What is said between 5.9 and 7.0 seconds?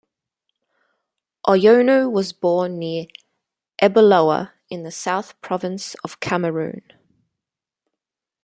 of Cameroon.